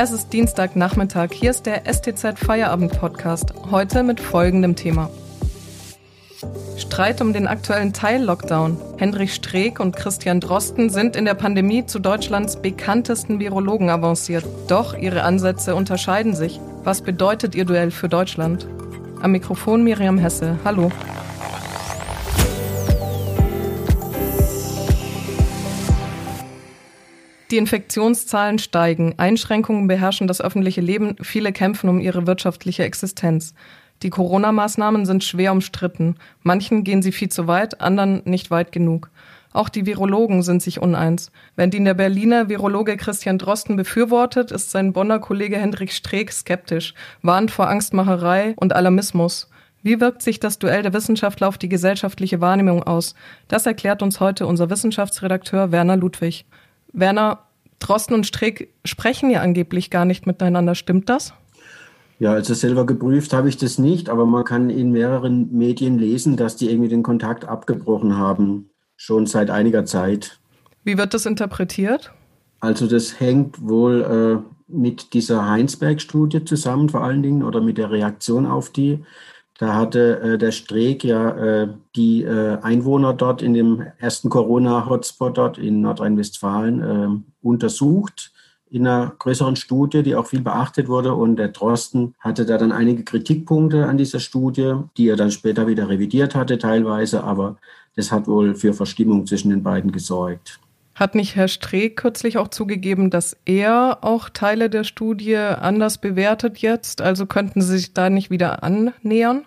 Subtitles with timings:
[0.00, 1.32] Es ist Dienstagnachmittag.
[1.32, 3.52] Hier ist der STZ Feierabend Podcast.
[3.68, 5.10] Heute mit folgendem Thema.
[6.76, 8.76] Streit um den aktuellen Teil-Lockdown.
[8.96, 14.44] Hendrik Streeck und Christian Drosten sind in der Pandemie zu Deutschlands bekanntesten Virologen avanciert.
[14.68, 16.60] Doch ihre Ansätze unterscheiden sich.
[16.84, 18.68] Was bedeutet ihr Duell für Deutschland?
[19.20, 20.58] Am Mikrofon Miriam Hesse.
[20.64, 20.92] Hallo.
[27.50, 33.54] Die Infektionszahlen steigen, Einschränkungen beherrschen das öffentliche Leben, viele kämpfen um ihre wirtschaftliche Existenz.
[34.02, 36.16] Die Corona-Maßnahmen sind schwer umstritten.
[36.42, 39.10] Manchen gehen sie viel zu weit, anderen nicht weit genug.
[39.54, 41.32] Auch die Virologen sind sich uneins.
[41.56, 46.92] Während ihn der Berliner Virologe Christian Drosten befürwortet, ist sein Bonner Kollege Hendrik Streeck skeptisch,
[47.22, 49.48] warnt vor Angstmacherei und Alarmismus.
[49.82, 53.14] Wie wirkt sich das Duell der Wissenschaftler auf die gesellschaftliche Wahrnehmung aus?
[53.48, 56.44] Das erklärt uns heute unser Wissenschaftsredakteur Werner Ludwig.
[56.92, 57.40] Werner,
[57.78, 60.74] Drosten und Strick sprechen ja angeblich gar nicht miteinander.
[60.74, 61.32] Stimmt das?
[62.18, 66.36] Ja, also selber geprüft habe ich das nicht, aber man kann in mehreren Medien lesen,
[66.36, 70.40] dass die irgendwie den Kontakt abgebrochen haben, schon seit einiger Zeit.
[70.82, 72.12] Wie wird das interpretiert?
[72.60, 77.90] Also das hängt wohl äh, mit dieser Heinsberg-Studie zusammen vor allen Dingen oder mit der
[77.90, 79.04] Reaktion auf die.
[79.58, 85.36] Da hatte äh, der Streeck ja äh, die äh, Einwohner dort in dem ersten Corona-Hotspot
[85.36, 88.32] dort in Nordrhein-Westfalen äh, untersucht
[88.70, 91.14] in einer größeren Studie, die auch viel beachtet wurde.
[91.14, 95.66] Und der Drosten hatte da dann einige Kritikpunkte an dieser Studie, die er dann später
[95.66, 97.24] wieder revidiert hatte teilweise.
[97.24, 97.56] Aber
[97.96, 100.60] das hat wohl für Verstimmung zwischen den beiden gesorgt.
[100.94, 106.58] Hat nicht Herr Streeck kürzlich auch zugegeben, dass er auch Teile der Studie anders bewertet
[106.58, 107.00] jetzt?
[107.00, 109.44] Also könnten Sie sich da nicht wieder annähern?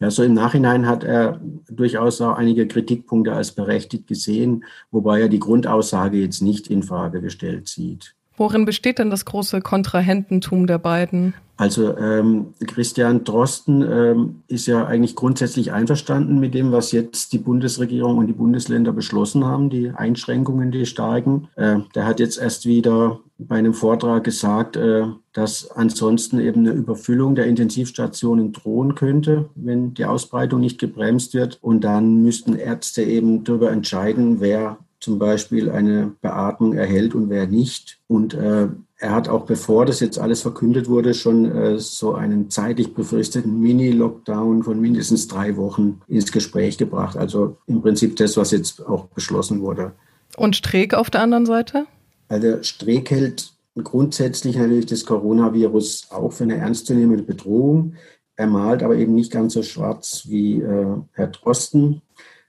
[0.00, 5.28] Ja, so im Nachhinein hat er durchaus auch einige Kritikpunkte als berechtigt gesehen, wobei er
[5.28, 8.15] die Grundaussage jetzt nicht in Frage gestellt sieht.
[8.36, 11.34] Worin besteht denn das große Kontrahententum der beiden?
[11.58, 17.38] Also ähm, Christian Drosten ähm, ist ja eigentlich grundsätzlich einverstanden mit dem, was jetzt die
[17.38, 21.48] Bundesregierung und die Bundesländer beschlossen haben, die Einschränkungen, die steigen.
[21.56, 26.72] Äh, der hat jetzt erst wieder bei einem Vortrag gesagt, äh, dass ansonsten eben eine
[26.72, 31.58] Überfüllung der Intensivstationen drohen könnte, wenn die Ausbreitung nicht gebremst wird.
[31.62, 37.46] Und dann müssten Ärzte eben darüber entscheiden, wer zum Beispiel eine Beatmung erhält und wer
[37.46, 38.00] nicht.
[38.08, 42.50] Und äh, er hat auch, bevor das jetzt alles verkündet wurde, schon äh, so einen
[42.50, 47.16] zeitlich befristeten Mini-Lockdown von mindestens drei Wochen ins Gespräch gebracht.
[47.16, 49.92] Also im Prinzip das, was jetzt auch beschlossen wurde.
[50.36, 51.86] Und Streeck auf der anderen Seite?
[52.26, 57.94] Also Streeck hält grundsätzlich natürlich das Coronavirus auch für eine ernstzunehmende Bedrohung.
[58.34, 62.02] Er malt aber eben nicht ganz so schwarz wie äh, Herr Drosten.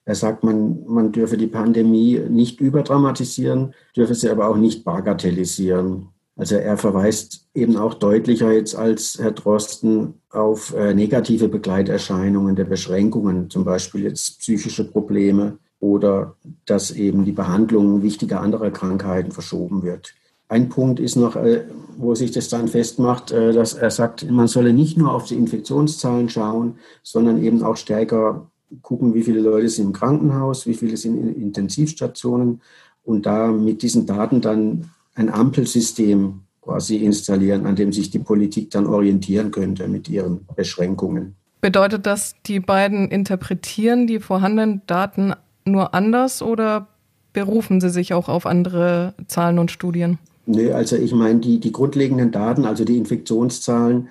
[0.07, 6.07] Er sagt, man, man dürfe die Pandemie nicht überdramatisieren, dürfe sie aber auch nicht bagatellisieren.
[6.37, 12.63] Also er verweist eben auch deutlicher jetzt als Herr Drosten auf äh, negative Begleiterscheinungen der
[12.63, 19.83] Beschränkungen, zum Beispiel jetzt psychische Probleme oder dass eben die Behandlung wichtiger anderer Krankheiten verschoben
[19.83, 20.13] wird.
[20.47, 21.65] Ein Punkt ist noch, äh,
[21.97, 25.35] wo sich das dann festmacht, äh, dass er sagt, man solle nicht nur auf die
[25.35, 28.49] Infektionszahlen schauen, sondern eben auch stärker
[28.81, 32.61] gucken, wie viele Leute sind im Krankenhaus, wie viele sind in Intensivstationen
[33.03, 38.71] und da mit diesen Daten dann ein Ampelsystem quasi installieren, an dem sich die Politik
[38.71, 41.35] dann orientieren könnte mit ihren Beschränkungen.
[41.61, 45.33] Bedeutet das, die beiden interpretieren die vorhandenen Daten
[45.65, 46.87] nur anders oder
[47.33, 50.19] berufen sie sich auch auf andere Zahlen und Studien?
[50.45, 54.09] Nee, also ich meine, die, die grundlegenden Daten, also die Infektionszahlen,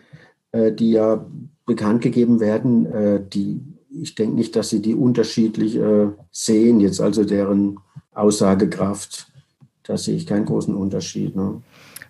[0.53, 1.25] äh, die ja
[1.65, 3.61] bekannt gegeben werden, äh, die
[4.01, 7.79] ich denke nicht, dass sie die unterschiedlich äh, sehen, jetzt also deren
[8.15, 9.27] Aussagekraft.
[9.83, 11.37] Da sehe ich keinen großen Unterschied.
[11.37, 11.62] Ne?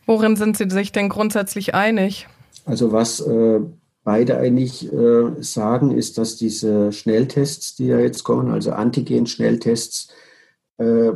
[0.06, 2.26] Worin sind Sie sich denn grundsätzlich einig?
[2.64, 3.60] Also was äh,
[4.04, 10.08] beide eigentlich äh, sagen, ist, dass diese Schnelltests, die ja jetzt kommen, also Antigen-Schnelltests,
[10.78, 11.12] äh,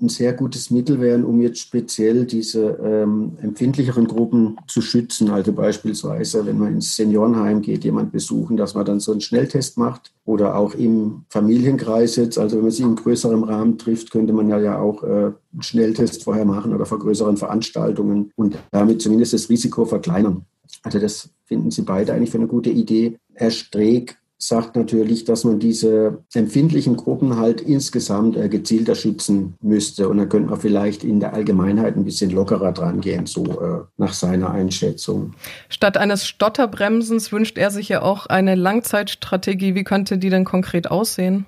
[0.00, 5.30] ein sehr gutes Mittel wären, um jetzt speziell diese ähm, empfindlicheren Gruppen zu schützen.
[5.30, 9.78] Also beispielsweise, wenn man ins Seniorenheim geht, jemand besuchen, dass man dann so einen Schnelltest
[9.78, 12.38] macht oder auch im Familienkreis jetzt.
[12.38, 16.24] Also wenn man sich in größerem Rahmen trifft, könnte man ja, auch äh, einen Schnelltest
[16.24, 20.44] vorher machen oder vor größeren Veranstaltungen und damit zumindest das Risiko verkleinern.
[20.82, 23.16] Also das finden Sie beide eigentlich für eine gute Idee.
[23.34, 30.08] Herr Streeck sagt natürlich, dass man diese empfindlichen Gruppen halt insgesamt äh, gezielter schützen müsste.
[30.08, 33.84] Und dann könnte man vielleicht in der Allgemeinheit ein bisschen lockerer dran gehen, so äh,
[33.96, 35.32] nach seiner Einschätzung.
[35.68, 39.74] Statt eines Stotterbremsens wünscht er sich ja auch eine Langzeitstrategie.
[39.74, 41.46] Wie könnte die denn konkret aussehen?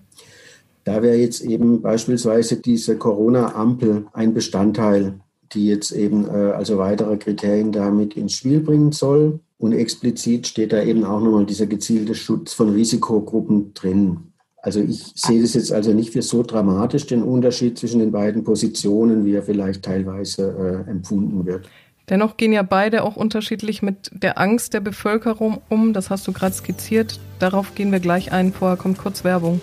[0.85, 5.21] Da wäre jetzt eben beispielsweise diese Corona-Ampel ein Bestandteil
[5.53, 9.41] die jetzt eben äh, also weitere Kriterien damit ins Spiel bringen soll.
[9.59, 14.33] Und explizit steht da eben auch nochmal dieser gezielte Schutz von Risikogruppen drin.
[14.67, 18.43] Also ich sehe das jetzt also nicht für so dramatisch, den Unterschied zwischen den beiden
[18.43, 21.69] Positionen, wie er vielleicht teilweise äh, empfunden wird.
[22.09, 25.93] Dennoch gehen ja beide auch unterschiedlich mit der Angst der Bevölkerung um.
[25.93, 27.19] Das hast du gerade skizziert.
[27.39, 28.53] Darauf gehen wir gleich ein.
[28.53, 29.61] Vorher kommt kurz Werbung.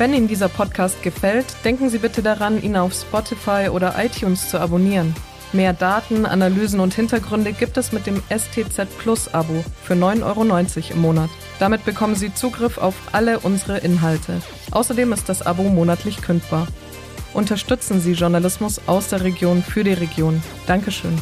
[0.00, 4.58] Wenn Ihnen dieser Podcast gefällt, denken Sie bitte daran, ihn auf Spotify oder iTunes zu
[4.58, 5.14] abonnieren.
[5.52, 10.94] Mehr Daten, Analysen und Hintergründe gibt es mit dem STZ Plus Abo für 9,90 Euro
[10.94, 11.28] im Monat.
[11.58, 14.40] Damit bekommen Sie Zugriff auf alle unsere Inhalte.
[14.70, 16.66] Außerdem ist das Abo monatlich kündbar.
[17.34, 20.42] Unterstützen Sie Journalismus aus der Region für die Region.
[20.66, 21.18] Dankeschön.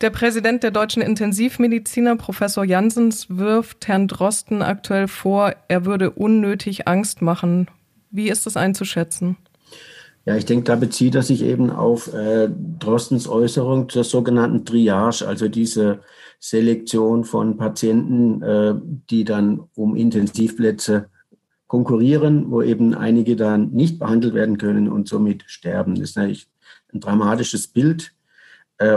[0.00, 6.86] Der Präsident der deutschen Intensivmediziner, Professor Jansens, wirft Herrn Drosten aktuell vor, er würde unnötig
[6.86, 7.66] Angst machen.
[8.10, 9.36] Wie ist das einzuschätzen?
[10.24, 12.48] Ja, ich denke, da bezieht er sich eben auf äh,
[12.78, 16.00] Drostens Äußerung zur sogenannten Triage, also diese
[16.38, 18.74] Selektion von Patienten, äh,
[19.10, 21.08] die dann um Intensivplätze
[21.66, 25.96] konkurrieren, wo eben einige dann nicht behandelt werden können und somit sterben.
[25.96, 26.48] Das ist natürlich
[26.92, 28.12] ein dramatisches Bild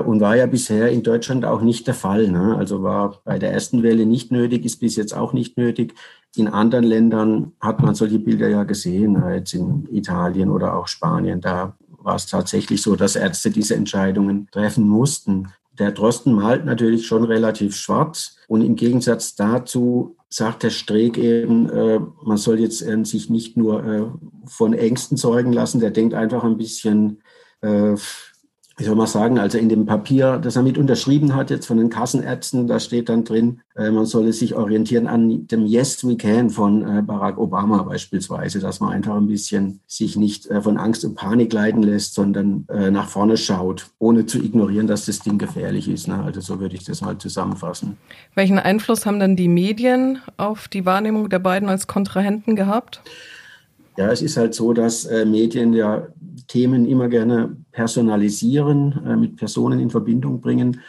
[0.05, 2.27] und war ja bisher in Deutschland auch nicht der Fall.
[2.27, 2.55] Ne?
[2.55, 5.95] Also war bei der ersten Welle nicht nötig, ist bis jetzt auch nicht nötig.
[6.35, 10.87] In anderen Ländern hat man solche Bilder ja gesehen, äh, jetzt in Italien oder auch
[10.87, 11.41] Spanien.
[11.41, 15.47] Da war es tatsächlich so, dass Ärzte diese Entscheidungen treffen mussten.
[15.77, 21.69] Der Drosten malt natürlich schon relativ schwarz und im Gegensatz dazu sagt der Streeck eben,
[21.69, 24.03] äh, man soll jetzt äh, sich nicht nur äh,
[24.45, 27.21] von Ängsten zeugen lassen, der denkt einfach ein bisschen
[28.81, 31.77] wie soll man sagen, also in dem Papier, das er mit unterschrieben hat, jetzt von
[31.77, 36.17] den Kassenärzten, da steht dann drin, äh, man solle sich orientieren an dem Yes We
[36.17, 40.77] Can von äh, Barack Obama beispielsweise, dass man einfach ein bisschen sich nicht äh, von
[40.77, 45.37] Angst und Panik leiten lässt, sondern nach vorne schaut, ohne zu ignorieren, dass das Ding
[45.37, 46.07] gefährlich ist.
[46.07, 46.19] Ne?
[46.23, 47.97] Also so würde ich das mal zusammenfassen.
[48.33, 53.01] Welchen Einfluss haben denn die Medien auf die Wahrnehmung der beiden als Kontrahenten gehabt?
[53.97, 56.07] Ja, es ist halt so, dass Medien ja
[56.47, 60.81] Themen immer gerne personalisieren, äh, mit Personen in Verbindung bringen.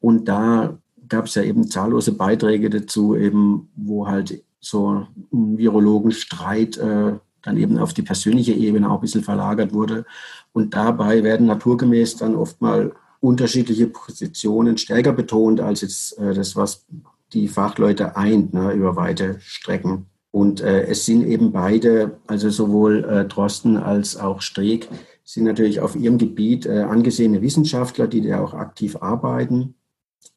[0.00, 0.78] Und da
[1.08, 7.56] gab es ja eben zahllose Beiträge dazu, eben wo halt so ein Virologenstreit äh, dann
[7.56, 10.04] eben auf die persönliche Ebene auch ein bisschen verlagert wurde.
[10.52, 16.56] Und dabei werden naturgemäß dann oft mal unterschiedliche Positionen stärker betont als jetzt äh, das,
[16.56, 16.86] was
[17.32, 20.06] die Fachleute eint ne, über weite Strecken.
[20.30, 24.88] Und äh, es sind eben beide, also sowohl äh, Drosten als auch Streeck,
[25.24, 29.74] sind natürlich auf ihrem Gebiet äh, angesehene Wissenschaftler, die da auch aktiv arbeiten,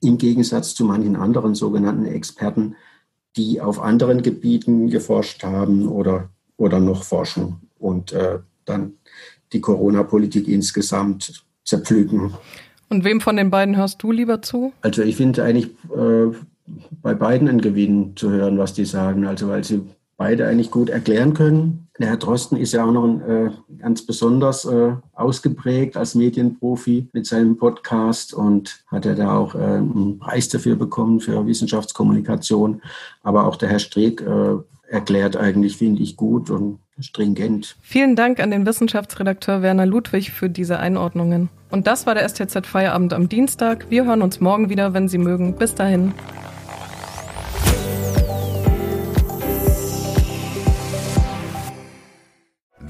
[0.01, 2.75] im Gegensatz zu manchen anderen sogenannten Experten,
[3.37, 8.93] die auf anderen Gebieten geforscht haben oder, oder noch forschen und äh, dann
[9.53, 12.33] die Corona-Politik insgesamt zerpflücken.
[12.89, 14.73] Und wem von den beiden hörst du lieber zu?
[14.81, 16.35] Also ich finde eigentlich äh,
[17.01, 19.25] bei beiden ein Gewinn zu hören, was die sagen.
[19.25, 19.81] Also weil sie
[20.21, 21.87] beide eigentlich gut erklären können.
[21.99, 23.49] Der Herr Drosten ist ja auch noch ein, äh,
[23.79, 29.57] ganz besonders äh, ausgeprägt als Medienprofi mit seinem Podcast und hat er da auch äh,
[29.57, 32.83] einen Preis dafür bekommen für Wissenschaftskommunikation.
[33.23, 34.57] Aber auch der Herr Streeck äh,
[34.91, 37.75] erklärt eigentlich, finde ich, gut und stringent.
[37.81, 41.49] Vielen Dank an den Wissenschaftsredakteur Werner Ludwig für diese Einordnungen.
[41.71, 43.87] Und das war der STZ Feierabend am Dienstag.
[43.89, 45.55] Wir hören uns morgen wieder, wenn Sie mögen.
[45.55, 46.13] Bis dahin.